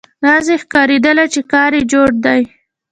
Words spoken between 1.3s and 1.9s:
چې کار یې